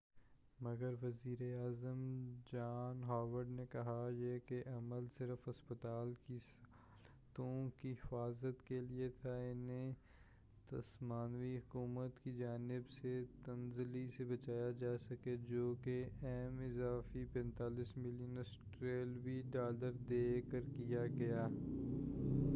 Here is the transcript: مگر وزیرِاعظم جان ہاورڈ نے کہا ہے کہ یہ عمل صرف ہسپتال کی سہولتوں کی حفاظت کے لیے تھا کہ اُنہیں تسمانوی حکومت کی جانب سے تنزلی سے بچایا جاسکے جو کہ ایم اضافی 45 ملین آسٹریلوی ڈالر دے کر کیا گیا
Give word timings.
مگر 0.59 0.93
وزیرِاعظم 1.03 2.31
جان 2.53 3.03
ہاورڈ 3.03 3.49
نے 3.49 3.65
کہا 3.71 4.09
ہے 4.21 4.39
کہ 4.39 4.55
یہ 4.55 4.69
عمل 4.69 5.05
صرف 5.17 5.49
ہسپتال 5.49 6.13
کی 6.27 6.37
سہولتوں 6.39 7.69
کی 7.81 7.91
حفاظت 7.91 8.67
کے 8.67 8.81
لیے 8.81 9.09
تھا 9.09 9.29
کہ 9.29 9.51
اُنہیں 9.51 9.93
تسمانوی 10.67 11.57
حکومت 11.57 12.23
کی 12.23 12.31
جانب 12.31 12.91
سے 13.01 13.23
تنزلی 13.45 14.07
سے 14.17 14.23
بچایا 14.23 14.71
جاسکے 14.79 15.35
جو 15.49 15.75
کہ 15.83 16.05
ایم 16.21 16.59
اضافی 16.59 17.25
45 17.37 17.97
ملین 17.97 18.37
آسٹریلوی 18.37 19.41
ڈالر 19.51 19.91
دے 20.09 20.41
کر 20.51 20.59
کیا 20.77 21.07
گیا 21.07 21.47